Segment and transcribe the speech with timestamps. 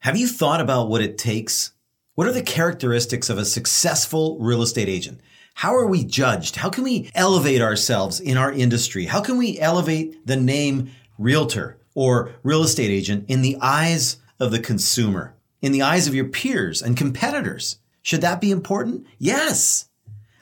[0.00, 1.72] Have you thought about what it takes?
[2.14, 5.20] What are the characteristics of a successful real estate agent?
[5.56, 6.56] How are we judged?
[6.56, 9.04] How can we elevate ourselves in our industry?
[9.04, 14.52] How can we elevate the name realtor or real estate agent in the eyes of
[14.52, 17.78] the consumer, in the eyes of your peers and competitors?
[18.00, 19.06] Should that be important?
[19.18, 19.90] Yes.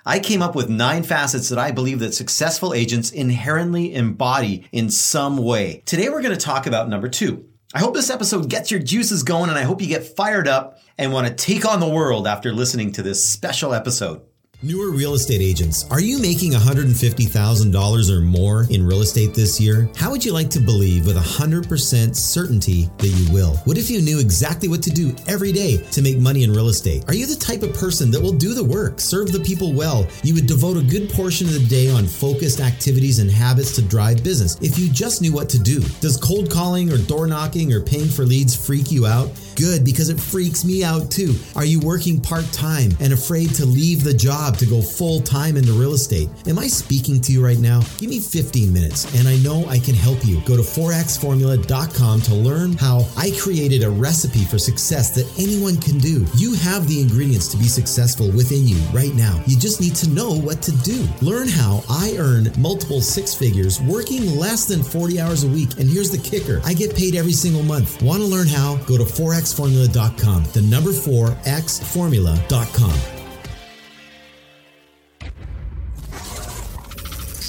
[0.06, 4.88] I came up with nine facets that I believe that successful agents inherently embody in
[4.88, 5.82] some way.
[5.84, 9.22] Today we're going to talk about number two, I hope this episode gets your juices
[9.22, 12.26] going and I hope you get fired up and want to take on the world
[12.26, 14.22] after listening to this special episode.
[14.60, 19.88] Newer real estate agents, are you making $150,000 or more in real estate this year?
[19.94, 23.54] How would you like to believe with 100% certainty that you will?
[23.66, 26.70] What if you knew exactly what to do every day to make money in real
[26.70, 27.04] estate?
[27.06, 30.08] Are you the type of person that will do the work, serve the people well?
[30.24, 33.82] You would devote a good portion of the day on focused activities and habits to
[33.82, 35.78] drive business if you just knew what to do.
[36.00, 39.30] Does cold calling or door knocking or paying for leads freak you out?
[39.54, 41.34] Good, because it freaks me out too.
[41.54, 45.57] Are you working part time and afraid to leave the job to go full time
[45.57, 46.29] into real estate?
[46.46, 47.80] Am I speaking to you right now?
[47.99, 50.40] Give me 15 minutes and I know I can help you.
[50.43, 55.99] Go to 4xformula.com to learn how I created a recipe for success that anyone can
[55.99, 56.27] do.
[56.35, 59.43] You have the ingredients to be successful within you right now.
[59.46, 61.07] You just need to know what to do.
[61.21, 65.78] Learn how I earn multiple six figures working less than 40 hours a week.
[65.78, 68.00] And here's the kicker I get paid every single month.
[68.03, 68.77] Want to learn how?
[68.87, 70.44] Go to 4xformula.com.
[70.53, 71.37] The number 4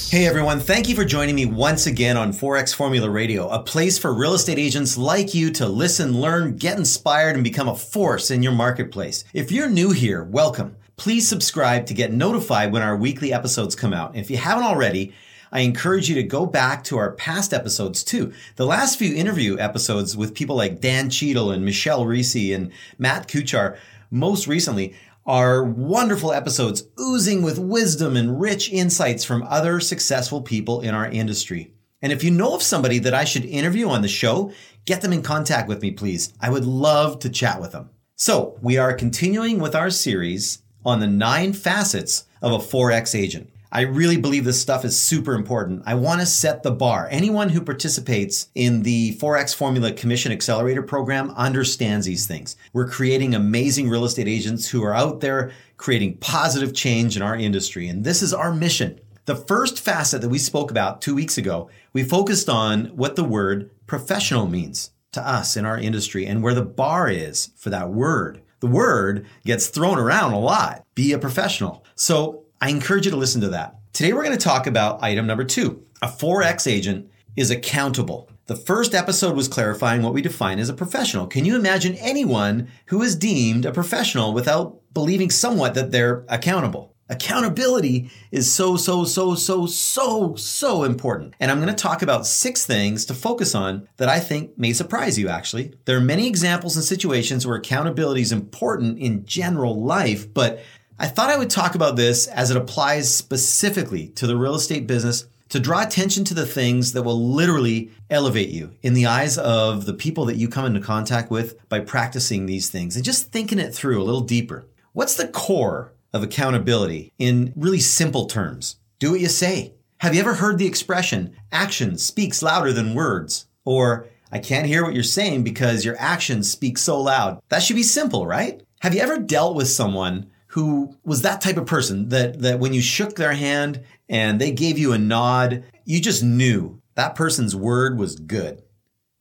[0.09, 3.99] Hey everyone, thank you for joining me once again on 4X Formula Radio, a place
[3.99, 8.31] for real estate agents like you to listen, learn, get inspired, and become a force
[8.31, 9.23] in your marketplace.
[9.35, 10.75] If you're new here, welcome.
[10.97, 14.15] Please subscribe to get notified when our weekly episodes come out.
[14.15, 15.13] If you haven't already,
[15.51, 18.33] I encourage you to go back to our past episodes too.
[18.55, 23.27] The last few interview episodes with people like Dan Cheadle and Michelle Reese and Matt
[23.27, 23.77] Kuchar,
[24.09, 24.95] most recently,
[25.29, 31.07] are wonderful episodes oozing with wisdom and rich insights from other successful people in our
[31.07, 31.71] industry.
[32.01, 34.51] And if you know of somebody that I should interview on the show,
[34.85, 36.33] get them in contact with me, please.
[36.41, 37.91] I would love to chat with them.
[38.15, 43.51] So we are continuing with our series on the nine facets of a 4X agent.
[43.71, 45.83] I really believe this stuff is super important.
[45.85, 47.07] I want to set the bar.
[47.11, 52.55] Anyone who participates in the 4X Formula Commission Accelerator program understands these things.
[52.73, 57.35] We're creating amazing real estate agents who are out there creating positive change in our
[57.35, 57.87] industry.
[57.87, 58.99] And this is our mission.
[59.25, 63.23] The first facet that we spoke about two weeks ago, we focused on what the
[63.23, 67.91] word professional means to us in our industry and where the bar is for that
[67.91, 68.41] word.
[68.61, 70.83] The word gets thrown around a lot.
[70.95, 71.85] Be a professional.
[71.93, 73.75] So I encourage you to listen to that.
[73.93, 75.85] Today we're going to talk about item number two.
[76.01, 78.29] A 4X agent is accountable.
[78.47, 81.25] The first episode was clarifying what we define as a professional.
[81.25, 86.95] Can you imagine anyone who is deemed a professional without believing somewhat that they're accountable?
[87.11, 91.33] Accountability is so, so, so, so, so, so important.
[91.39, 94.73] And I'm going to talk about six things to focus on that I think may
[94.73, 95.73] surprise you, actually.
[95.85, 100.61] There are many examples and situations where accountability is important in general life, but
[101.01, 104.85] I thought I would talk about this as it applies specifically to the real estate
[104.85, 109.37] business to draw attention to the things that will literally elevate you in the eyes
[109.37, 113.31] of the people that you come into contact with by practicing these things and just
[113.31, 114.67] thinking it through a little deeper.
[114.91, 118.75] What's the core of accountability in really simple terms?
[118.99, 119.75] Do what you say.
[119.99, 123.47] Have you ever heard the expression, action speaks louder than words?
[123.63, 127.39] Or, I can't hear what you're saying because your actions speak so loud.
[127.47, 128.61] That should be simple, right?
[128.81, 132.73] Have you ever dealt with someone who was that type of person that, that when
[132.73, 137.55] you shook their hand and they gave you a nod, you just knew that person's
[137.55, 138.63] word was good.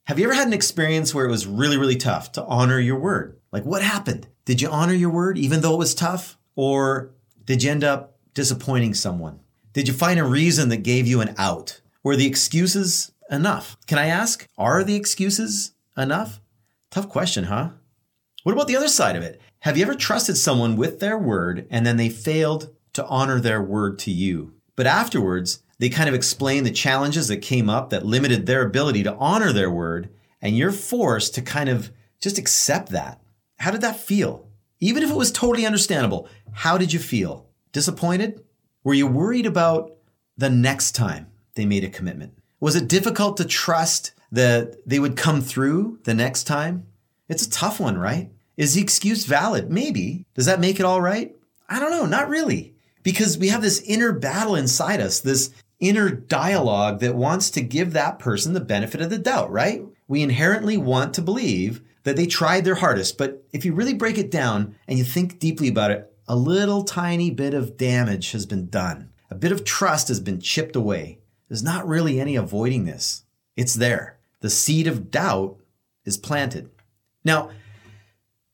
[0.06, 2.98] Have you ever had an experience where it was really, really tough to honor your
[2.98, 3.38] word?
[3.52, 4.26] Like what happened?
[4.46, 6.38] Did you honor your word even though it was tough?
[6.56, 7.10] Or
[7.44, 9.40] did you end up disappointing someone?
[9.74, 11.82] Did you find a reason that gave you an out?
[12.02, 13.76] Were the excuses enough?
[13.86, 16.40] Can I ask, are the excuses enough?
[16.90, 17.70] Tough question, huh?
[18.44, 19.42] What about the other side of it?
[19.62, 23.60] Have you ever trusted someone with their word and then they failed to honor their
[23.60, 24.55] word to you?
[24.76, 29.02] But afterwards, they kind of explain the challenges that came up that limited their ability
[29.02, 30.10] to honor their word,
[30.40, 31.90] and you're forced to kind of
[32.20, 33.20] just accept that.
[33.56, 34.49] How did that feel?
[34.78, 37.49] Even if it was totally understandable, how did you feel?
[37.72, 38.44] Disappointed?
[38.84, 39.93] Were you worried about
[40.37, 42.38] the next time they made a commitment?
[42.60, 46.87] Was it difficult to trust that they would come through the next time?
[47.28, 48.31] It's a tough one, right?
[48.58, 49.70] Is the excuse valid?
[49.70, 50.26] Maybe.
[50.34, 51.34] Does that make it all right?
[51.69, 52.75] I don't know, not really.
[53.05, 57.93] Because we have this inner battle inside us, this inner dialogue that wants to give
[57.93, 59.84] that person the benefit of the doubt, right?
[60.08, 64.19] We inherently want to believe that they tried their hardest, but if you really break
[64.19, 68.44] it down and you think deeply about it, a little tiny bit of damage has
[68.44, 69.10] been done.
[69.31, 71.20] A bit of trust has been chipped away.
[71.49, 73.25] There's not really any avoiding this.
[73.56, 74.19] It's there.
[74.40, 75.58] The seed of doubt
[76.05, 76.70] is planted.
[77.25, 77.50] Now,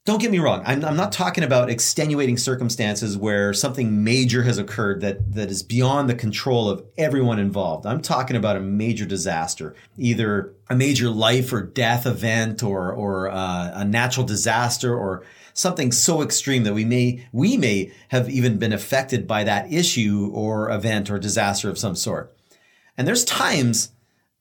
[0.04, 0.62] don't get me wrong.
[0.66, 5.62] I'm, I'm, not talking about extenuating circumstances where something major has occurred that, that is
[5.62, 7.86] beyond the control of everyone involved.
[7.86, 13.30] I'm talking about a major disaster, either a major life or death event or, or
[13.30, 15.24] uh, a natural disaster or
[15.54, 20.30] something so extreme that we may, we may have even been affected by that issue
[20.34, 22.36] or event or disaster of some sort.
[22.98, 23.93] And there's times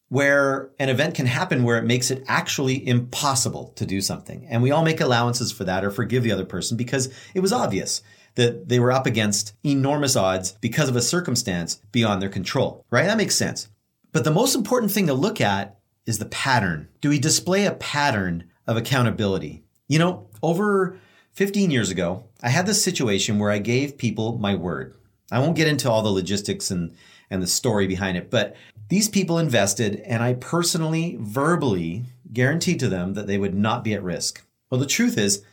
[0.09, 4.45] where an event can happen where it makes it actually impossible to do something.
[4.47, 7.53] And we all make allowances for that or forgive the other person because it was
[7.53, 8.01] obvious
[8.35, 13.05] that they were up against enormous odds because of a circumstance beyond their control, right?
[13.05, 13.69] That makes sense.
[14.11, 16.89] But the most important thing to look at is the pattern.
[17.01, 19.63] Do we display a pattern of accountability?
[19.87, 20.99] You know, over
[21.33, 24.95] 15 years ago, I had this situation where I gave people my word.
[25.31, 26.95] I won't get into all the logistics and,
[27.29, 28.55] and the story behind it, but
[28.89, 33.93] these people invested, and I personally, verbally guaranteed to them that they would not be
[33.93, 34.45] at risk.
[34.69, 35.43] Well, the truth is,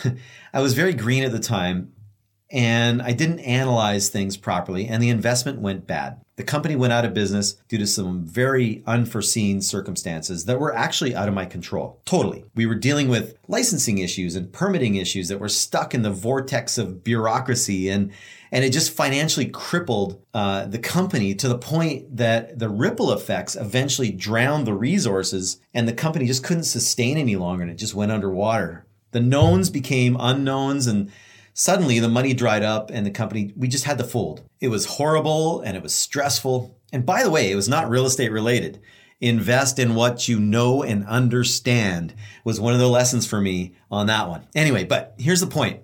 [0.52, 1.92] I was very green at the time
[2.50, 6.20] and I didn't analyze things properly, and the investment went bad.
[6.36, 11.14] The company went out of business due to some very unforeseen circumstances that were actually
[11.14, 12.00] out of my control.
[12.06, 12.44] Totally.
[12.54, 16.78] We were dealing with licensing issues and permitting issues that were stuck in the vortex
[16.78, 18.12] of bureaucracy and
[18.50, 23.56] and it just financially crippled uh, the company to the point that the ripple effects
[23.56, 27.94] eventually drowned the resources and the company just couldn't sustain any longer and it just
[27.94, 28.86] went underwater.
[29.12, 31.10] The knowns became unknowns and
[31.54, 34.42] suddenly the money dried up and the company we just had to fold.
[34.60, 36.78] It was horrible and it was stressful.
[36.92, 38.80] And by the way it was not real estate related.
[39.20, 42.14] Invest in what you know and understand
[42.44, 44.46] was one of the lessons for me on that one.
[44.54, 45.80] Anyway but here's the point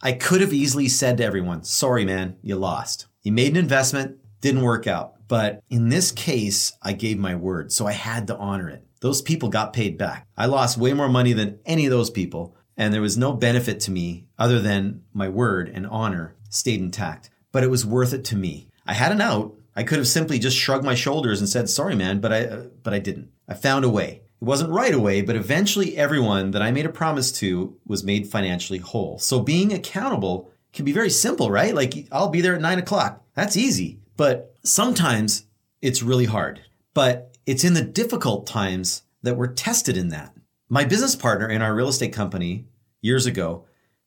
[0.00, 3.06] I could have easily said to everyone, sorry, man, you lost.
[3.22, 5.14] You made an investment, didn't work out.
[5.26, 8.84] But in this case, I gave my word, so I had to honor it.
[9.00, 10.26] Those people got paid back.
[10.36, 13.80] I lost way more money than any of those people, and there was no benefit
[13.80, 17.30] to me other than my word and honor stayed intact.
[17.52, 18.70] But it was worth it to me.
[18.86, 19.54] I had an out.
[19.76, 22.62] I could have simply just shrugged my shoulders and said, "Sorry, man," but I uh,
[22.82, 23.30] but I didn't.
[23.48, 24.22] I found a way.
[24.40, 28.28] It wasn't right away, but eventually everyone that I made a promise to was made
[28.28, 29.18] financially whole.
[29.18, 31.74] So being accountable can be very simple, right?
[31.74, 33.24] Like I'll be there at nine o'clock.
[33.34, 33.98] That's easy.
[34.16, 35.46] But sometimes
[35.82, 36.60] it's really hard.
[36.94, 40.34] But it's in the difficult times that we're tested in that.
[40.68, 42.66] My business partner in our real estate company
[43.00, 43.64] years ago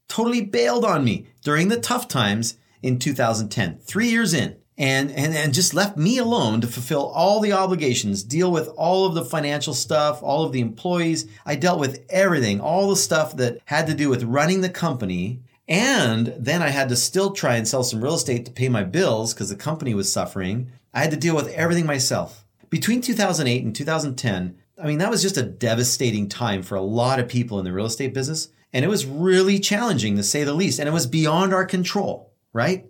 [0.07, 5.35] totally bailed on me during the tough times in 2010, three years in and, and,
[5.35, 9.23] and just left me alone to fulfill all the obligations, deal with all of the
[9.23, 11.27] financial stuff, all of the employees.
[11.45, 15.41] I dealt with everything, all the stuff that had to do with running the company.
[15.67, 18.83] And then I had to still try and sell some real estate to pay my
[18.83, 20.71] bills because the company was suffering.
[20.95, 22.43] I had to deal with everything myself.
[22.71, 27.19] Between 2008 and 2010, I mean, that was just a devastating time for a lot
[27.19, 28.47] of people in the real estate business.
[28.73, 30.79] And it was really challenging to say the least.
[30.79, 32.87] And it was beyond our control, right?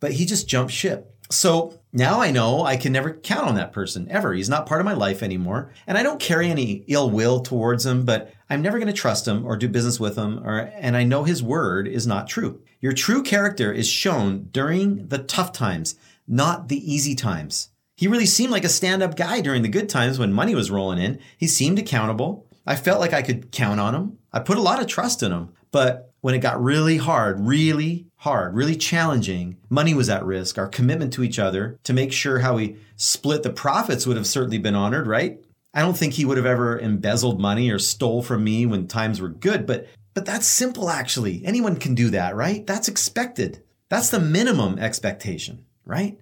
[0.00, 1.12] But he just jumped ship.
[1.30, 4.34] So now I know I can never count on that person ever.
[4.34, 5.72] He's not part of my life anymore.
[5.86, 9.26] And I don't carry any ill will towards him, but I'm never going to trust
[9.26, 10.38] him or do business with him.
[10.44, 12.62] Or, and I know his word is not true.
[12.80, 15.96] Your true character is shown during the tough times,
[16.28, 17.70] not the easy times.
[17.96, 20.70] He really seemed like a stand up guy during the good times when money was
[20.70, 21.20] rolling in.
[21.38, 22.46] He seemed accountable.
[22.66, 24.18] I felt like I could count on him.
[24.32, 25.50] I put a lot of trust in him.
[25.70, 29.58] But when it got really hard, really hard, really challenging.
[29.68, 30.56] Money was at risk.
[30.56, 34.26] Our commitment to each other to make sure how we split the profits would have
[34.26, 35.44] certainly been honored, right?
[35.74, 39.20] I don't think he would have ever embezzled money or stole from me when times
[39.20, 41.42] were good, but but that's simple actually.
[41.44, 42.66] Anyone can do that, right?
[42.66, 43.62] That's expected.
[43.90, 46.18] That's the minimum expectation, right?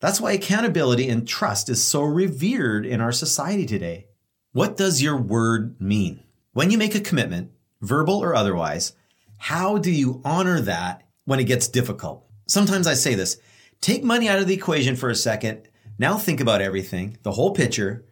[0.00, 4.08] That's why accountability and trust is so revered in our society today.
[4.52, 6.24] What does your word mean?
[6.52, 8.92] When you make a commitment, verbal or otherwise,
[9.38, 12.24] how do you honor that when it gets difficult?
[12.46, 13.40] Sometimes I say this
[13.80, 15.68] take money out of the equation for a second.
[15.98, 18.04] Now think about everything, the whole picture,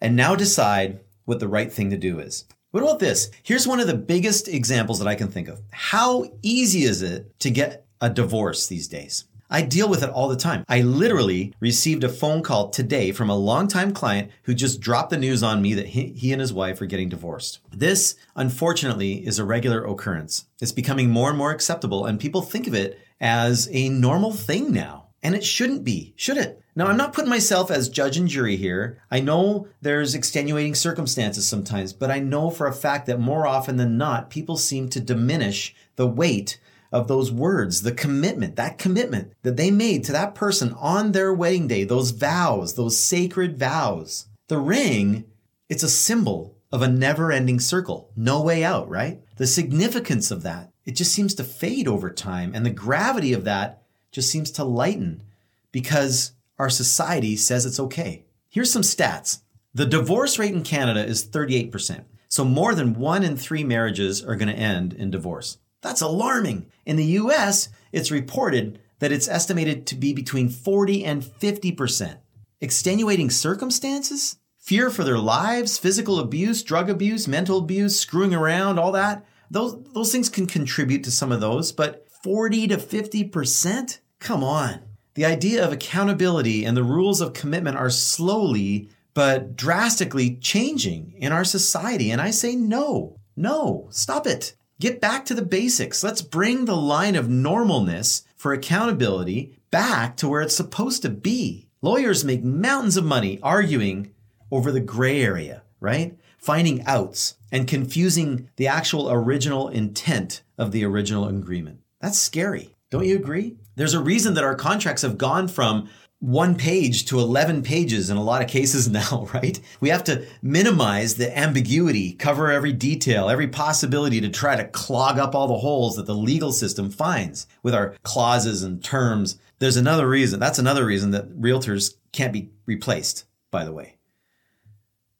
[0.00, 2.44] and now decide what the right thing to do is.
[2.70, 3.30] What about this?
[3.42, 5.60] Here's one of the biggest examples that I can think of.
[5.70, 9.24] How easy is it to get a divorce these days?
[9.52, 10.64] I deal with it all the time.
[10.66, 15.18] I literally received a phone call today from a longtime client who just dropped the
[15.18, 17.60] news on me that he, he, and his wife are getting divorced.
[17.70, 20.46] This, unfortunately, is a regular occurrence.
[20.62, 24.72] It's becoming more and more acceptable, and people think of it as a normal thing
[24.72, 25.08] now.
[25.22, 26.62] And it shouldn't be, should it?
[26.74, 29.02] Now, I'm not putting myself as judge and jury here.
[29.10, 33.76] I know there's extenuating circumstances sometimes, but I know for a fact that more often
[33.76, 36.58] than not, people seem to diminish the weight
[36.92, 41.32] of those words, the commitment, that commitment that they made to that person on their
[41.32, 44.26] wedding day, those vows, those sacred vows.
[44.48, 45.24] The ring,
[45.68, 49.22] it's a symbol of a never ending circle, no way out, right?
[49.36, 52.52] The significance of that, it just seems to fade over time.
[52.54, 55.22] And the gravity of that just seems to lighten
[55.70, 58.24] because our society says it's okay.
[58.50, 59.40] Here's some stats.
[59.74, 62.04] The divorce rate in Canada is 38%.
[62.28, 65.58] So more than one in three marriages are going to end in divorce.
[65.82, 66.66] That's alarming.
[66.86, 72.18] In the US, it's reported that it's estimated to be between 40 and 50%.
[72.60, 74.38] Extenuating circumstances?
[74.58, 79.26] Fear for their lives, physical abuse, drug abuse, mental abuse, screwing around, all that.
[79.50, 83.98] Those, those things can contribute to some of those, but 40 to 50%?
[84.20, 84.80] Come on.
[85.14, 91.32] The idea of accountability and the rules of commitment are slowly but drastically changing in
[91.32, 92.10] our society.
[92.10, 94.54] And I say, no, no, stop it.
[94.82, 96.02] Get back to the basics.
[96.02, 101.68] Let's bring the line of normalness for accountability back to where it's supposed to be.
[101.82, 104.12] Lawyers make mountains of money arguing
[104.50, 106.18] over the gray area, right?
[106.36, 111.78] Finding outs and confusing the actual original intent of the original agreement.
[112.00, 112.74] That's scary.
[112.90, 113.58] Don't you agree?
[113.76, 115.90] There's a reason that our contracts have gone from
[116.22, 119.58] one page to 11 pages in a lot of cases now, right?
[119.80, 125.18] We have to minimize the ambiguity, cover every detail, every possibility to try to clog
[125.18, 129.36] up all the holes that the legal system finds with our clauses and terms.
[129.58, 130.38] There's another reason.
[130.38, 133.96] That's another reason that realtors can't be replaced, by the way.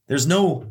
[0.07, 0.67] There's no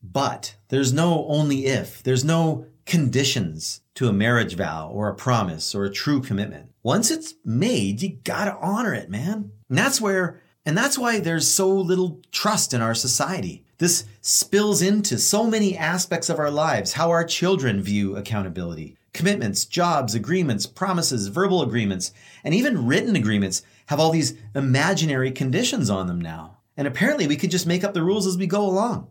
[0.00, 5.74] but, there's no only if, there's no conditions to a marriage vow or a promise
[5.74, 6.70] or a true commitment.
[6.82, 9.52] Once it's made, you gotta honor it, man.
[9.68, 13.62] And that's where, and that's why there's so little trust in our society.
[13.76, 18.96] This spills into so many aspects of our lives, how our children view accountability.
[19.12, 25.90] Commitments, jobs, agreements, promises, verbal agreements, and even written agreements have all these imaginary conditions
[25.90, 26.56] on them now.
[26.74, 29.08] And apparently we could just make up the rules as we go along.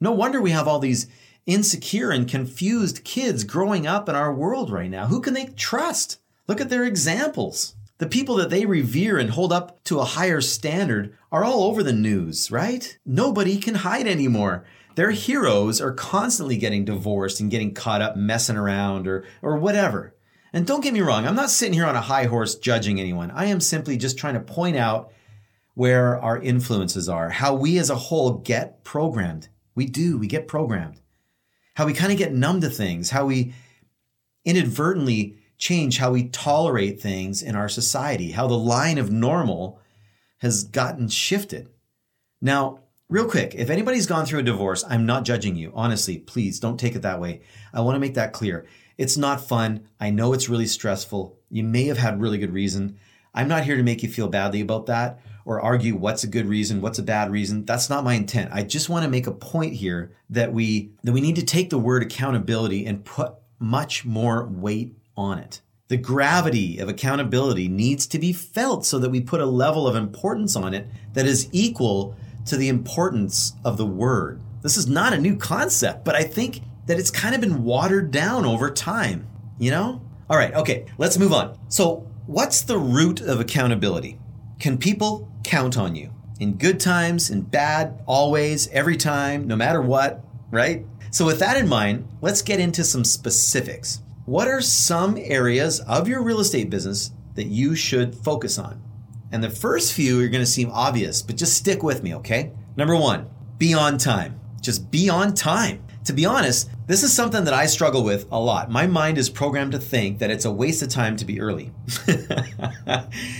[0.00, 1.06] No wonder we have all these
[1.46, 5.06] insecure and confused kids growing up in our world right now.
[5.06, 6.20] Who can they trust?
[6.48, 7.76] Look at their examples.
[7.98, 11.82] The people that they revere and hold up to a higher standard are all over
[11.82, 12.98] the news, right?
[13.06, 14.64] Nobody can hide anymore.
[14.96, 20.14] Their heroes are constantly getting divorced and getting caught up messing around or, or whatever.
[20.52, 23.30] And don't get me wrong, I'm not sitting here on a high horse judging anyone.
[23.32, 25.12] I am simply just trying to point out
[25.74, 29.48] where our influences are, how we as a whole get programmed.
[29.74, 31.00] We do, we get programmed
[31.74, 33.54] how we kind of get numb to things, how we
[34.44, 39.80] inadvertently change how we tolerate things in our society, how the line of normal
[40.38, 41.68] has gotten shifted.
[42.40, 45.72] Now, real quick, if anybody's gone through a divorce, I'm not judging you.
[45.74, 47.40] Honestly, please don't take it that way.
[47.72, 48.66] I want to make that clear.
[48.98, 49.88] It's not fun.
[49.98, 51.38] I know it's really stressful.
[51.50, 52.98] You may have had really good reason.
[53.32, 56.46] I'm not here to make you feel badly about that or argue what's a good
[56.46, 57.64] reason, what's a bad reason.
[57.64, 58.50] That's not my intent.
[58.52, 61.70] I just want to make a point here that we that we need to take
[61.70, 65.60] the word accountability and put much more weight on it.
[65.88, 69.96] The gravity of accountability needs to be felt so that we put a level of
[69.96, 74.40] importance on it that is equal to the importance of the word.
[74.62, 78.10] This is not a new concept, but I think that it's kind of been watered
[78.10, 79.26] down over time,
[79.58, 80.02] you know?
[80.28, 81.58] All right, okay, let's move on.
[81.68, 84.18] So, what's the root of accountability?
[84.64, 86.10] Can people count on you?
[86.40, 90.86] In good times, in bad, always, every time, no matter what, right?
[91.10, 94.00] So, with that in mind, let's get into some specifics.
[94.24, 98.82] What are some areas of your real estate business that you should focus on?
[99.30, 102.50] And the first few are to seem obvious, but just stick with me, okay?
[102.74, 103.28] Number one,
[103.58, 104.40] be on time.
[104.62, 108.38] Just be on time to be honest, this is something that I struggle with a
[108.38, 108.70] lot.
[108.70, 111.72] My mind is programmed to think that it's a waste of time to be early.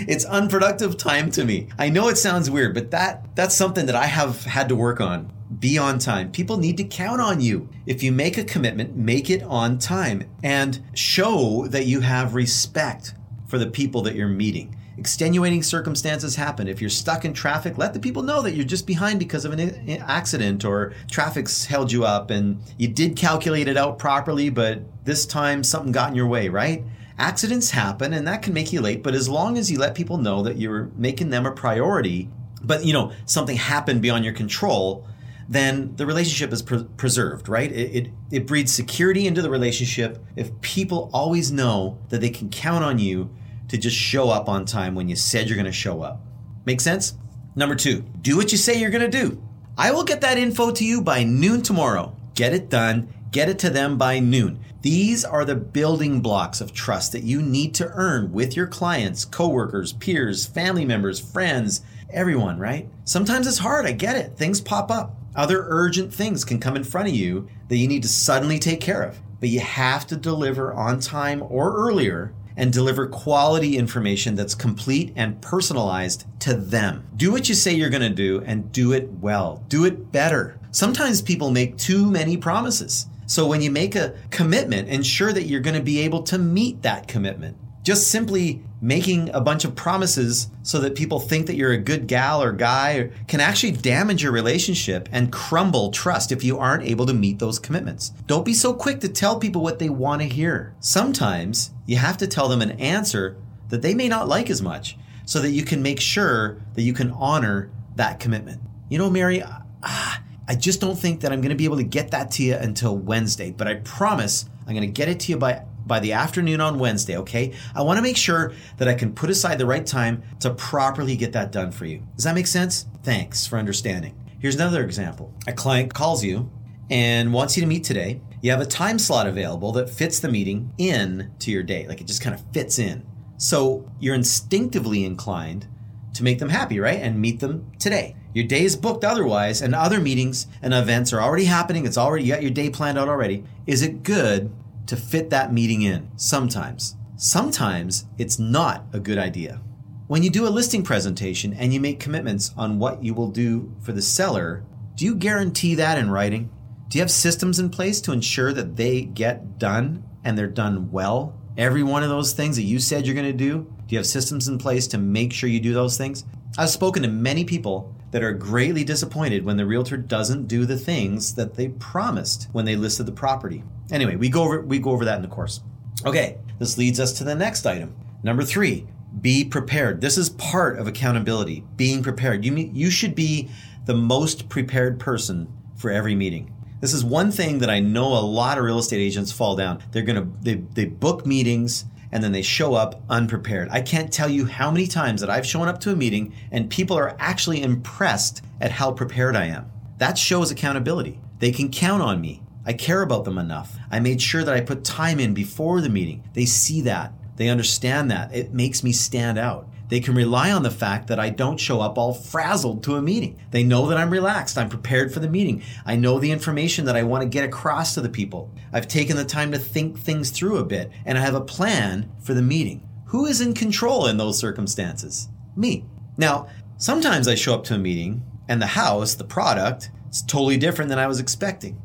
[0.09, 1.69] it's unproductive time to me.
[1.79, 5.01] I know it sounds weird, but that that's something that I have had to work
[5.01, 5.31] on.
[5.59, 6.33] Be on time.
[6.33, 7.69] People need to count on you.
[7.87, 13.15] If you make a commitment, make it on time and show that you have respect
[13.47, 16.69] for the people that you're meeting extenuating circumstances happen.
[16.69, 19.53] If you're stuck in traffic, let the people know that you're just behind because of
[19.53, 24.83] an accident or traffic's held you up and you did calculate it out properly, but
[25.05, 26.85] this time something got in your way, right?
[27.19, 30.19] Accidents happen and that can make you late, but as long as you let people
[30.19, 32.29] know that you're making them a priority,
[32.63, 35.07] but you know, something happened beyond your control,
[35.49, 37.71] then the relationship is pre- preserved, right?
[37.71, 42.49] It, it, it breeds security into the relationship if people always know that they can
[42.49, 43.31] count on you
[43.69, 46.21] to just show up on time when you said you're going to show up.
[46.65, 47.15] Make sense?
[47.57, 49.43] Number two, do what you say you're going to do.
[49.77, 52.17] I will get that info to you by noon tomorrow.
[52.35, 53.13] Get it done.
[53.31, 54.61] Get it to them by noon.
[54.83, 59.25] These are the building blocks of trust that you need to earn with your clients,
[59.25, 61.81] coworkers, peers, family members, friends,
[62.11, 62.89] everyone, right?
[63.05, 63.87] Sometimes it's hard.
[63.87, 64.37] I get it.
[64.37, 65.17] Things pop up.
[65.35, 68.81] Other urgent things can come in front of you that you need to suddenly take
[68.81, 69.21] care of.
[69.41, 75.13] But you have to deliver on time or earlier and deliver quality information that's complete
[75.17, 77.07] and personalized to them.
[77.17, 79.65] Do what you say you're going to do and do it well.
[79.69, 80.59] Do it better.
[80.71, 83.07] Sometimes people make too many promises.
[83.27, 86.83] So when you make a commitment, ensure that you're going to be able to meet
[86.83, 87.57] that commitment.
[87.85, 92.07] Just simply making a bunch of promises so that people think that you're a good
[92.07, 97.05] gal or guy can actually damage your relationship and crumble trust if you aren't able
[97.05, 98.11] to meet those commitments.
[98.27, 100.75] Don't be so quick to tell people what they want to hear.
[100.81, 103.37] Sometimes you have to tell them an answer
[103.69, 106.95] that they may not like as much so that you can make sure that you
[106.95, 108.63] can honor that commitment.
[108.89, 109.43] You know, Mary,
[109.83, 112.55] I just don't think that I'm going to be able to get that to you
[112.55, 116.13] until Wednesday, but I promise I'm going to get it to you by by the
[116.13, 117.53] afternoon on Wednesday, okay?
[117.75, 121.17] I want to make sure that I can put aside the right time to properly
[121.17, 122.03] get that done for you.
[122.17, 122.87] Does that make sense?
[123.03, 124.15] Thanks for understanding.
[124.39, 125.33] Here's another example.
[125.47, 126.51] A client calls you
[126.91, 128.21] and wants you to meet today.
[128.43, 131.87] You have a time slot available that fits the meeting in to your day.
[131.87, 133.07] Like it just kind of fits in.
[133.39, 135.67] So you're instinctively inclined
[136.15, 137.01] to make them happy, right?
[137.01, 138.17] And meet them today.
[138.35, 141.87] Your day is booked otherwise, and other meetings and events are already happening.
[141.87, 143.45] It's already, you got your day planned out already.
[143.67, 144.53] Is it good
[144.87, 146.11] to fit that meeting in?
[146.17, 146.97] Sometimes.
[147.17, 149.61] Sometimes it's not a good idea.
[150.07, 153.75] When you do a listing presentation and you make commitments on what you will do
[153.81, 154.65] for the seller,
[154.97, 156.51] do you guarantee that in writing?
[156.89, 160.91] Do you have systems in place to ensure that they get done and they're done
[160.91, 161.35] well?
[161.57, 164.07] Every one of those things that you said you're going to do, do you have
[164.07, 166.25] systems in place to make sure you do those things?
[166.59, 170.79] I've spoken to many people that are greatly disappointed when the realtor doesn't do the
[170.79, 173.65] things that they promised when they listed the property.
[173.91, 175.61] Anyway, we go over we go over that in the course.
[176.05, 177.95] Okay, this leads us to the next item.
[178.23, 178.87] Number 3,
[179.21, 180.01] be prepared.
[180.01, 182.45] This is part of accountability, being prepared.
[182.45, 183.51] You you should be
[183.87, 186.55] the most prepared person for every meeting.
[186.81, 189.83] This is one thing that I know a lot of real estate agents fall down.
[189.93, 193.69] They're gonna they, they book meetings and then they show up unprepared.
[193.71, 196.71] I can't tell you how many times that I've shown up to a meeting and
[196.71, 199.71] people are actually impressed at how prepared I am.
[199.99, 201.19] That shows accountability.
[201.41, 202.44] They can count on me.
[202.67, 203.77] I care about them enough.
[203.91, 206.25] I made sure that I put time in before the meeting.
[206.33, 207.13] They see that.
[207.37, 208.35] They understand that.
[208.35, 209.69] It makes me stand out.
[209.89, 213.03] They can rely on the fact that I don't show up all frazzled to a
[213.03, 213.39] meeting.
[213.51, 214.57] They know that I'm relaxed.
[214.57, 215.63] I'm prepared for the meeting.
[215.85, 218.51] I know the information that I want to get across to the people.
[218.73, 222.11] I've taken the time to think things through a bit, and I have a plan
[222.23, 222.89] for the meeting.
[223.07, 225.29] Who is in control in those circumstances?
[225.55, 225.85] Me.
[226.17, 226.49] Now,
[226.79, 230.89] sometimes I show up to a meeting and the house, the product, is totally different
[230.89, 231.81] than I was expecting.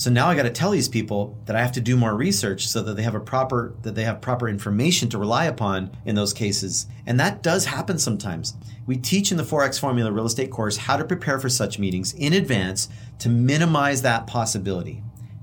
[0.00, 2.66] So now I got to tell these people that I have to do more research
[2.68, 6.14] so that they have a proper that they have proper information to rely upon in
[6.14, 6.86] those cases.
[7.04, 8.54] And that does happen sometimes.
[8.86, 12.14] We teach in the 4X Formula real estate course how to prepare for such meetings
[12.14, 15.02] in advance to minimize that possibility.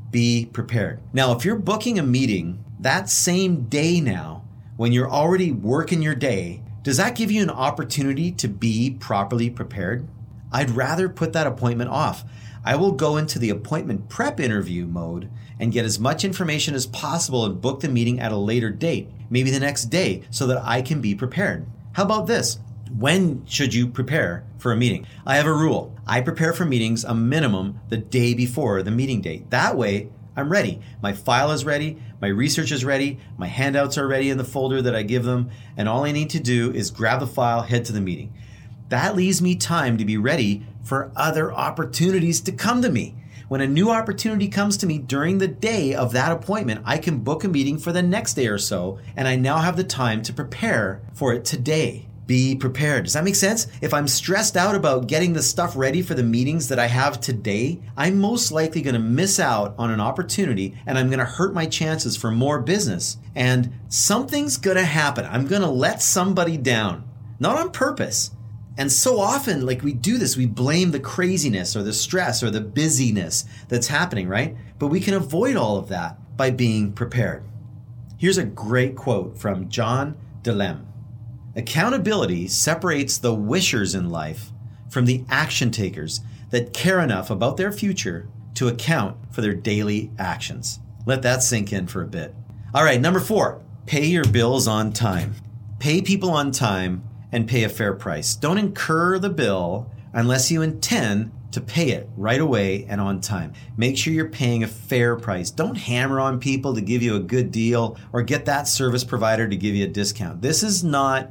[0.09, 1.01] Be prepared.
[1.13, 4.43] Now, if you're booking a meeting that same day now,
[4.75, 9.51] when you're already working your day, does that give you an opportunity to be properly
[9.51, 10.07] prepared?
[10.51, 12.23] I'd rather put that appointment off.
[12.67, 16.85] I will go into the appointment prep interview mode and get as much information as
[16.85, 20.61] possible and book the meeting at a later date, maybe the next day, so that
[20.65, 21.65] I can be prepared.
[21.93, 22.59] How about this?
[22.91, 25.07] When should you prepare for a meeting?
[25.25, 25.95] I have a rule.
[26.05, 29.49] I prepare for meetings a minimum the day before the meeting date.
[29.49, 30.81] That way, I'm ready.
[31.01, 34.81] My file is ready, my research is ready, my handouts are ready in the folder
[34.81, 37.85] that I give them, and all I need to do is grab the file, head
[37.85, 38.33] to the meeting.
[38.89, 43.15] That leaves me time to be ready for other opportunities to come to me.
[43.49, 47.19] When a new opportunity comes to me during the day of that appointment, I can
[47.19, 50.21] book a meeting for the next day or so, and I now have the time
[50.23, 52.07] to prepare for it today.
[52.25, 53.05] Be prepared.
[53.05, 53.67] Does that make sense?
[53.81, 57.21] If I'm stressed out about getting the stuff ready for the meetings that I have
[57.21, 61.25] today, I'm most likely going to miss out on an opportunity and I'm going to
[61.25, 63.15] hurt my chances for more business.
[63.33, 65.25] And something's going to happen.
[65.25, 68.31] I'm going to let somebody down, not on purpose
[68.77, 72.51] and so often, like we do this, we blame the craziness or the stress or
[72.51, 74.55] the busyness that's happening, right?
[74.77, 77.43] But we can avoid all of that by being prepared.
[78.17, 80.87] Here's a great quote from John Di Lemme
[81.55, 84.51] Accountability separates the wishers in life
[84.89, 90.11] from the action takers that care enough about their future to account for their daily
[90.19, 90.79] actions.
[91.07, 92.35] Let that sink in for a bit.
[92.75, 95.33] All right, number four, pay your bills on time.
[95.79, 98.35] Pay people on time and pay a fair price.
[98.35, 103.53] Don't incur the bill unless you intend to pay it right away and on time.
[103.77, 105.49] Make sure you're paying a fair price.
[105.49, 109.47] Don't hammer on people to give you a good deal or get that service provider
[109.47, 110.41] to give you a discount.
[110.41, 111.29] This is not,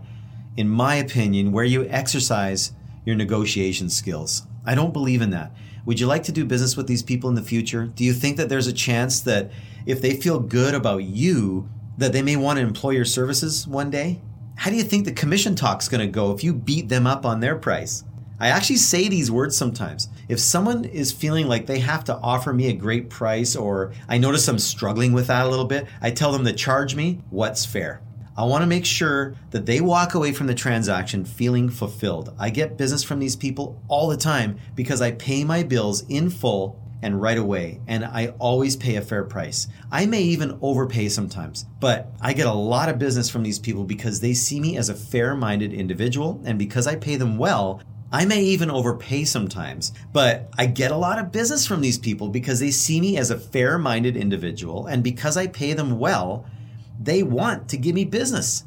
[0.56, 2.72] in my opinion, where you exercise
[3.04, 4.42] your negotiation skills.
[4.64, 5.52] I don't believe in that.
[5.84, 7.86] Would you like to do business with these people in the future?
[7.86, 9.52] Do you think that there's a chance that
[9.86, 13.90] if they feel good about you, that they may want to employ your services one
[13.90, 14.20] day?
[14.56, 17.24] How do you think the commission talk's going to go if you beat them up
[17.24, 18.04] on their price?
[18.40, 20.08] I actually say these words sometimes.
[20.28, 24.18] If someone is feeling like they have to offer me a great price or I
[24.18, 27.64] notice I'm struggling with that a little bit, I tell them to charge me what's
[27.64, 28.00] fair.
[28.36, 32.34] I want to make sure that they walk away from the transaction feeling fulfilled.
[32.38, 36.28] I get business from these people all the time because I pay my bills in
[36.28, 39.68] full and right away, and I always pay a fair price.
[39.92, 43.84] I may even overpay sometimes, but I get a lot of business from these people
[43.84, 47.80] because they see me as a fair minded individual, and because I pay them well,
[48.12, 52.28] I may even overpay sometimes, but I get a lot of business from these people
[52.28, 56.46] because they see me as a fair minded individual, and because I pay them well,
[57.00, 58.64] they want to give me business.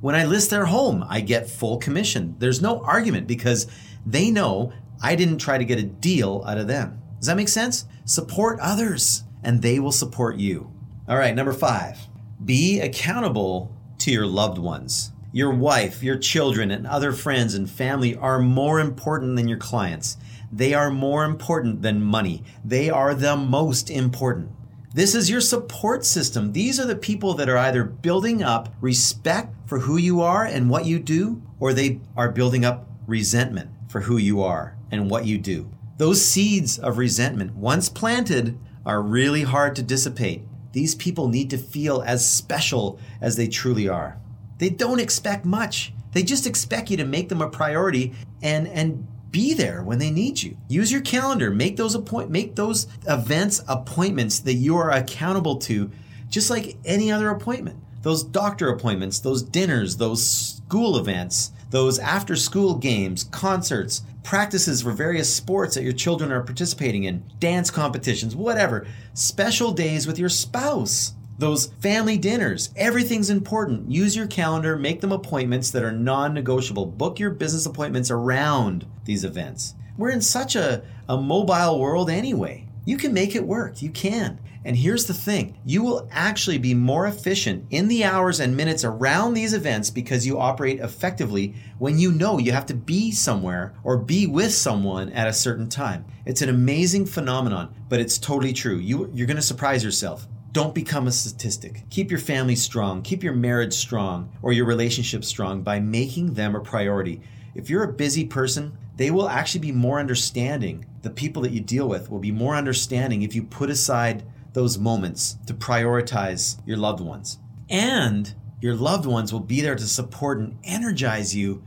[0.00, 2.34] When I list their home, I get full commission.
[2.38, 3.66] There's no argument because
[4.04, 6.99] they know I didn't try to get a deal out of them.
[7.20, 7.84] Does that make sense?
[8.06, 10.72] Support others and they will support you.
[11.06, 11.98] All right, number five,
[12.42, 15.12] be accountable to your loved ones.
[15.30, 20.16] Your wife, your children, and other friends and family are more important than your clients.
[20.50, 22.42] They are more important than money.
[22.64, 24.50] They are the most important.
[24.92, 26.52] This is your support system.
[26.52, 30.70] These are the people that are either building up respect for who you are and
[30.70, 35.26] what you do, or they are building up resentment for who you are and what
[35.26, 35.70] you do.
[36.00, 40.40] Those seeds of resentment, once planted, are really hard to dissipate.
[40.72, 44.18] These people need to feel as special as they truly are.
[44.56, 45.92] They don't expect much.
[46.12, 50.10] They just expect you to make them a priority and and be there when they
[50.10, 50.56] need you.
[50.68, 51.50] Use your calendar.
[51.50, 55.90] Make those appoint make those events appointments that you are accountable to,
[56.30, 57.78] just like any other appointment.
[58.00, 64.92] Those doctor appointments, those dinners, those school events, those after school games, concerts, practices for
[64.92, 68.86] various sports that your children are participating in, dance competitions, whatever.
[69.14, 72.70] Special days with your spouse those family dinners.
[72.76, 73.90] Everything's important.
[73.90, 76.86] Use your calendar, make them appointments that are non negotiable.
[76.86, 79.74] Book your business appointments around these events.
[79.96, 82.68] We're in such a, a mobile world anyway.
[82.84, 83.82] You can make it work.
[83.82, 84.38] You can.
[84.64, 88.84] And here's the thing you will actually be more efficient in the hours and minutes
[88.84, 93.74] around these events because you operate effectively when you know you have to be somewhere
[93.84, 96.04] or be with someone at a certain time.
[96.26, 98.76] It's an amazing phenomenon, but it's totally true.
[98.76, 100.26] You, you're going to surprise yourself.
[100.52, 101.84] Don't become a statistic.
[101.90, 106.54] Keep your family strong, keep your marriage strong, or your relationship strong by making them
[106.54, 107.22] a priority.
[107.54, 110.84] If you're a busy person, they will actually be more understanding.
[111.02, 114.78] The people that you deal with will be more understanding if you put aside those
[114.78, 117.38] moments to prioritize your loved ones.
[117.68, 121.62] And your loved ones will be there to support and energize you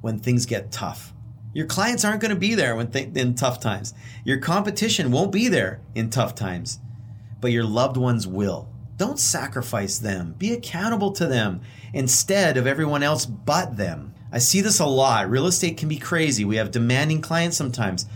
[0.00, 1.12] when things get tough.
[1.52, 3.94] Your clients aren't going to be there when th- in tough times.
[4.24, 6.78] Your competition won't be there in tough times
[7.40, 8.68] but your loved ones will.
[8.96, 10.34] Don't sacrifice them.
[10.38, 11.60] Be accountable to them
[11.92, 14.14] instead of everyone else but them.
[14.32, 15.30] I see this a lot.
[15.30, 16.44] Real estate can be crazy.
[16.44, 18.06] We have demanding clients sometimes,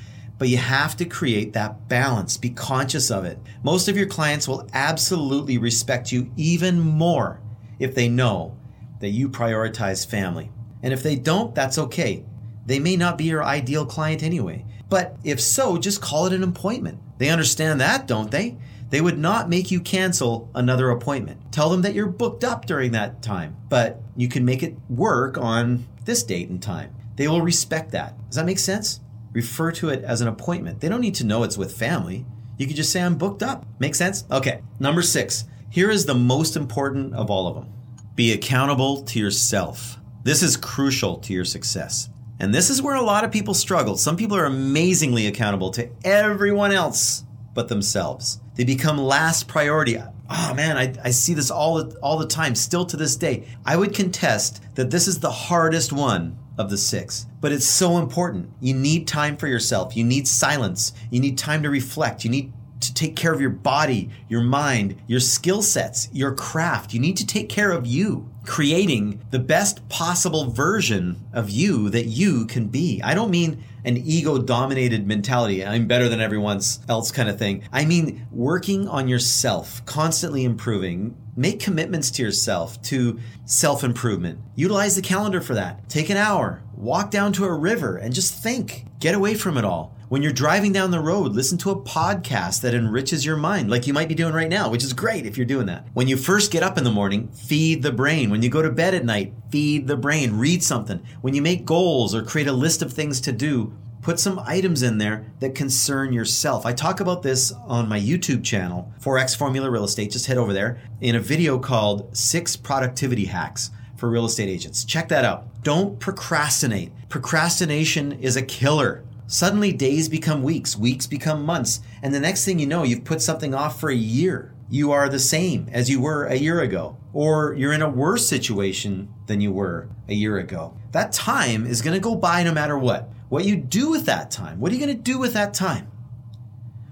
[0.43, 2.37] but you have to create that balance.
[2.37, 3.39] Be conscious of it.
[3.63, 7.41] Most of your clients will absolutely respect you even more
[7.79, 8.59] if they know
[8.99, 10.51] that you prioritize family.
[10.83, 12.25] And if they don't, that's okay.
[12.67, 14.65] They may not be your ideal client anyway.
[14.89, 16.99] But if so, just call it an appointment.
[17.19, 18.57] They understand that, don't they?
[18.91, 21.53] They would not make you cancel another appointment.
[21.53, 25.39] Tell them that you're booked up during that time, but you can make it work
[25.39, 26.93] on this date and time.
[27.15, 28.17] They will respect that.
[28.27, 28.99] Does that make sense?
[29.33, 30.81] Refer to it as an appointment.
[30.81, 32.27] They don't need to know it's with family.
[32.59, 33.66] You can just say, I'm booked up.
[33.79, 34.25] Make sense?
[34.31, 34.62] Okay.
[34.79, 35.45] Number six.
[35.71, 37.73] Here is the most important of all of them
[38.14, 39.99] be accountable to yourself.
[40.23, 42.11] This is crucial to your success.
[42.38, 43.97] And this is where a lot of people struggle.
[43.97, 48.40] Some people are amazingly accountable to everyone else but themselves.
[48.55, 49.99] They become last priority.
[50.29, 53.47] Oh man, I, I see this all all the time, still to this day.
[53.64, 57.99] I would contest that this is the hardest one of the six, but it's so
[57.99, 58.51] important.
[58.61, 59.97] You need time for yourself.
[59.97, 60.93] You need silence.
[61.11, 62.25] You need time to reflect.
[62.25, 66.93] You need to take care of your body, your mind, your skill sets, your craft.
[66.93, 72.07] You need to take care of you, creating the best possible version of you that
[72.07, 73.01] you can be.
[73.03, 75.64] I don't mean an ego dominated mentality.
[75.64, 77.64] I'm better than everyone else kind of thing.
[77.73, 81.16] I mean working on yourself, constantly improving.
[81.35, 84.40] Make commitments to yourself, to self improvement.
[84.55, 85.88] Utilize the calendar for that.
[85.88, 88.87] Take an hour, walk down to a river and just think.
[89.01, 89.97] Get away from it all.
[90.12, 93.87] When you're driving down the road, listen to a podcast that enriches your mind, like
[93.87, 95.87] you might be doing right now, which is great if you're doing that.
[95.94, 98.29] When you first get up in the morning, feed the brain.
[98.29, 100.37] When you go to bed at night, feed the brain.
[100.37, 101.03] Read something.
[101.22, 103.72] When you make goals or create a list of things to do,
[104.03, 106.66] put some items in there that concern yourself.
[106.66, 110.11] I talk about this on my YouTube channel, 4X Formula Real Estate.
[110.11, 114.85] Just head over there in a video called Six Productivity Hacks for Real Estate Agents.
[114.85, 115.62] Check that out.
[115.62, 116.92] Don't procrastinate.
[117.09, 119.05] Procrastination is a killer.
[119.27, 123.23] Suddenly, days become weeks, weeks become months, and the next thing you know, you've put
[123.23, 124.55] something off for a year.
[124.69, 128.29] You are the same as you were a year ago, or you're in a worse
[128.29, 130.77] situation than you were a year ago.
[130.93, 133.11] That time is going to go by no matter what.
[133.29, 135.91] What you do with that time, what are you going to do with that time?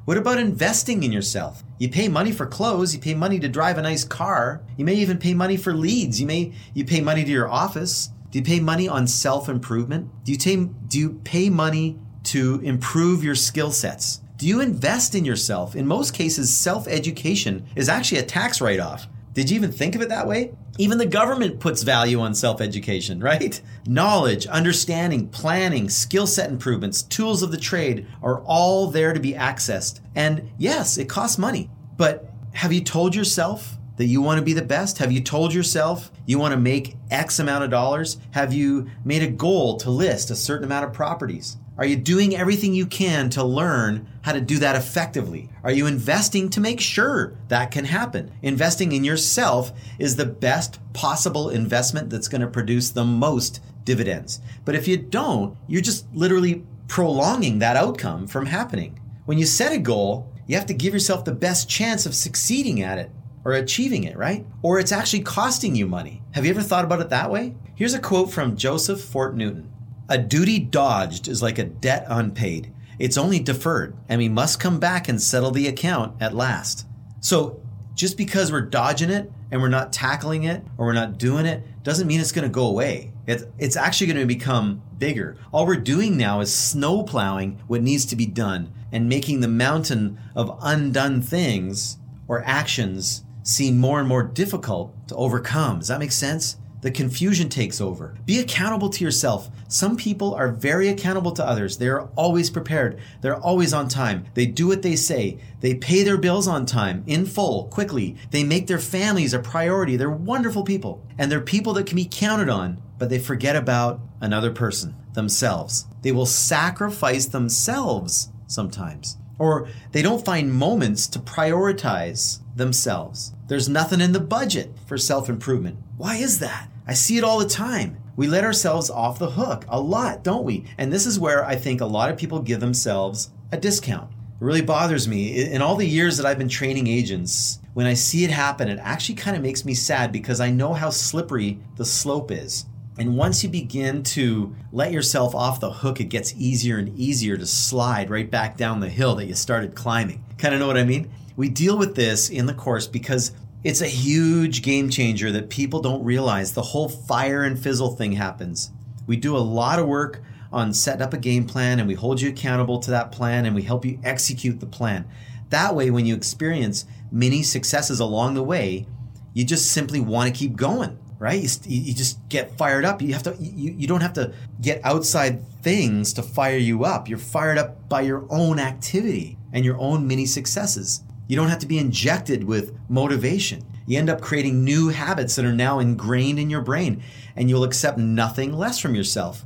[0.06, 1.62] What about investing in yourself?
[1.78, 4.94] You pay money for clothes, you pay money to drive a nice car, you may
[4.94, 8.10] even pay money for leads, you may you pay money to your office.
[8.30, 10.24] Do you pay money on self-improvement?
[10.24, 14.20] Do you, t- do you pay money to improve your skill sets?
[14.36, 15.76] Do you invest in yourself?
[15.76, 19.06] In most cases, self education is actually a tax write off.
[19.34, 20.52] Did you even think of it that way?
[20.78, 23.60] Even the government puts value on self education, right?
[23.86, 29.34] Knowledge, understanding, planning, skill set improvements, tools of the trade are all there to be
[29.34, 30.00] accessed.
[30.14, 31.70] And yes, it costs money.
[31.96, 34.96] But have you told yourself that you want to be the best?
[34.98, 38.16] Have you told yourself you want to make X amount of dollars?
[38.30, 41.58] Have you made a goal to list a certain amount of properties?
[41.80, 45.48] Are you doing everything you can to learn how to do that effectively?
[45.64, 48.30] Are you investing to make sure that can happen?
[48.42, 54.42] Investing in yourself is the best possible investment that's going to produce the most dividends.
[54.66, 59.00] But if you don't, you're just literally prolonging that outcome from happening.
[59.24, 62.82] When you set a goal, you have to give yourself the best chance of succeeding
[62.82, 63.10] at it
[63.42, 64.44] or achieving it, right?
[64.60, 66.20] Or it's actually costing you money.
[66.32, 67.54] Have you ever thought about it that way?
[67.74, 69.69] Here's a quote from Joseph Fort Newton.
[70.10, 72.74] A duty dodged is like a debt unpaid.
[72.98, 76.84] It's only deferred, and we must come back and settle the account at last.
[77.20, 77.62] So,
[77.94, 81.62] just because we're dodging it and we're not tackling it or we're not doing it
[81.84, 83.12] doesn't mean it's going to go away.
[83.28, 85.36] It's, it's actually going to become bigger.
[85.52, 89.48] All we're doing now is snow plowing what needs to be done and making the
[89.48, 95.78] mountain of undone things or actions seem more and more difficult to overcome.
[95.78, 96.56] Does that make sense?
[96.80, 98.16] the confusion takes over.
[98.24, 99.50] Be accountable to yourself.
[99.70, 101.78] Some people are very accountable to others.
[101.78, 102.98] They are always prepared.
[103.20, 104.24] They're always on time.
[104.34, 105.38] They do what they say.
[105.60, 108.16] They pay their bills on time, in full, quickly.
[108.32, 109.94] They make their families a priority.
[109.94, 111.06] They're wonderful people.
[111.16, 115.86] And they're people that can be counted on, but they forget about another person, themselves.
[116.02, 119.18] They will sacrifice themselves sometimes.
[119.38, 123.34] Or they don't find moments to prioritize themselves.
[123.46, 125.78] There's nothing in the budget for self improvement.
[125.96, 126.68] Why is that?
[126.88, 127.98] I see it all the time.
[128.20, 130.66] We let ourselves off the hook a lot, don't we?
[130.76, 134.10] And this is where I think a lot of people give themselves a discount.
[134.10, 135.42] It really bothers me.
[135.42, 138.78] In all the years that I've been training agents, when I see it happen, it
[138.82, 142.66] actually kind of makes me sad because I know how slippery the slope is.
[142.98, 147.38] And once you begin to let yourself off the hook, it gets easier and easier
[147.38, 150.22] to slide right back down the hill that you started climbing.
[150.36, 151.10] Kind of know what I mean?
[151.36, 155.80] We deal with this in the course because it's a huge game changer that people
[155.80, 156.52] don't realize.
[156.52, 158.70] The whole fire and fizzle thing happens.
[159.06, 162.20] We do a lot of work on setting up a game plan and we hold
[162.20, 165.06] you accountable to that plan and we help you execute the plan.
[165.50, 168.86] That way, when you experience many successes along the way,
[169.34, 171.42] you just simply want to keep going, right?
[171.66, 173.02] You, you just get fired up.
[173.02, 173.36] You have to.
[173.38, 177.08] You, you don't have to get outside things to fire you up.
[177.08, 181.02] You're fired up by your own activity and your own many successes.
[181.30, 183.64] You don't have to be injected with motivation.
[183.86, 187.04] You end up creating new habits that are now ingrained in your brain,
[187.36, 189.44] and you'll accept nothing less from yourself.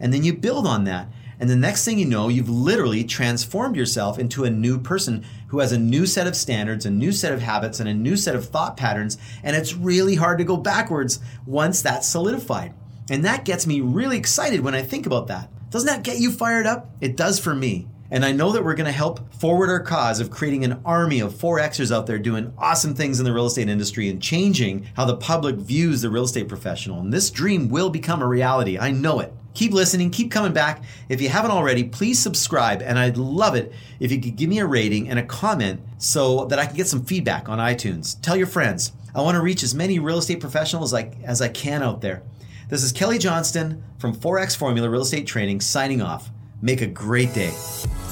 [0.00, 1.08] And then you build on that.
[1.38, 5.58] And the next thing you know, you've literally transformed yourself into a new person who
[5.58, 8.34] has a new set of standards, a new set of habits, and a new set
[8.34, 9.18] of thought patterns.
[9.42, 12.72] And it's really hard to go backwards once that's solidified.
[13.10, 15.50] And that gets me really excited when I think about that.
[15.68, 16.88] Doesn't that get you fired up?
[17.02, 17.86] It does for me.
[18.10, 21.20] And I know that we're going to help forward our cause of creating an army
[21.20, 25.04] of 4Xers out there doing awesome things in the real estate industry and changing how
[25.04, 27.00] the public views the real estate professional.
[27.00, 28.78] And this dream will become a reality.
[28.78, 29.32] I know it.
[29.52, 30.84] Keep listening, keep coming back.
[31.08, 32.80] If you haven't already, please subscribe.
[32.80, 36.46] And I'd love it if you could give me a rating and a comment so
[36.46, 38.20] that I can get some feedback on iTunes.
[38.22, 38.92] Tell your friends.
[39.14, 42.22] I want to reach as many real estate professionals like, as I can out there.
[42.68, 46.30] This is Kelly Johnston from 4X Formula Real Estate Training signing off.
[46.62, 47.52] Make a great day.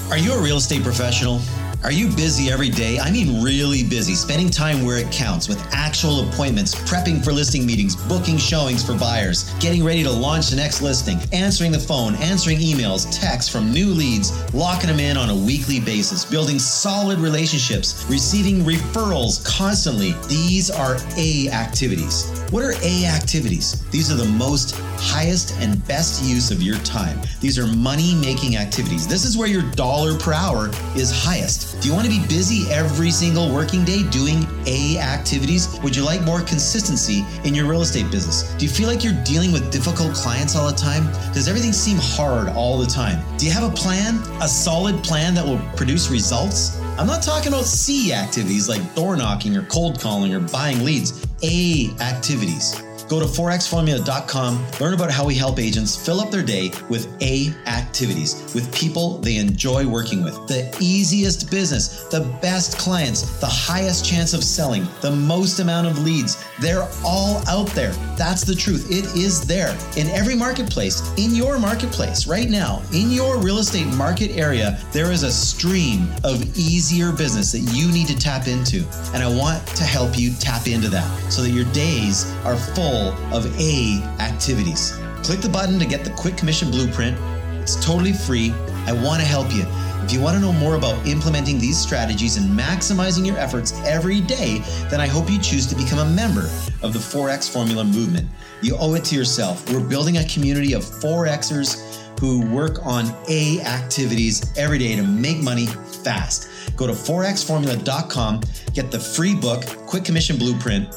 [0.09, 1.41] Are you a real estate professional?
[1.83, 2.97] Are you busy every day?
[2.97, 7.67] I mean, really busy, spending time where it counts with actual appointments, prepping for listing
[7.67, 12.15] meetings, booking showings for buyers, getting ready to launch the next listing, answering the phone,
[12.15, 17.19] answering emails, texts from new leads, locking them in on a weekly basis, building solid
[17.19, 20.13] relationships, receiving referrals constantly.
[20.27, 22.43] These are A activities.
[22.49, 23.87] What are A activities?
[23.91, 27.19] These are the most highest and best use of your time.
[27.39, 29.07] These are money making activities.
[29.07, 31.76] This is where your dollar per hour is highest.
[31.79, 35.79] Do you want to be busy every single working day doing A activities?
[35.83, 38.51] Would you like more consistency in your real estate business?
[38.55, 41.05] Do you feel like you're dealing with difficult clients all the time?
[41.33, 43.23] Does everything seem hard all the time?
[43.37, 44.15] Do you have a plan?
[44.41, 46.79] A solid plan that will produce results?
[46.97, 51.27] I'm not talking about C activities like door knocking or cold calling or buying leads.
[51.43, 52.81] A activities.
[53.07, 57.53] Go to 4xformula.com, learn about how we help agents fill up their day with A
[57.65, 60.35] activities, with people they enjoy working with.
[60.47, 65.99] The easiest business, the best clients, the highest chance of selling, the most amount of
[65.99, 66.43] leads.
[66.59, 67.91] They're all out there.
[68.17, 68.91] That's the truth.
[68.91, 73.87] It is there in every marketplace, in your marketplace right now, in your real estate
[73.95, 74.79] market area.
[74.91, 78.85] There is a stream of easier business that you need to tap into.
[79.13, 82.96] And I want to help you tap into that so that your days are full
[83.31, 84.99] of A activities.
[85.23, 87.17] Click the button to get the quick commission blueprint.
[87.61, 88.53] It's totally free.
[88.85, 89.65] I want to help you.
[90.03, 94.21] If you want to know more about implementing these strategies and maximizing your efforts every
[94.21, 96.49] day, then I hope you choose to become a member
[96.81, 98.29] of the 4X Formula movement.
[98.61, 99.69] You owe it to yourself.
[99.69, 105.39] We're building a community of 4Xers who work on A activities every day to make
[105.39, 106.49] money fast.
[106.77, 108.41] Go to 4xformula.com,
[108.73, 110.87] get the free book, Quick Commission Blueprint,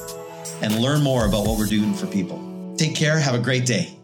[0.62, 2.74] and learn more about what we're doing for people.
[2.76, 3.18] Take care.
[3.18, 3.99] Have a great day.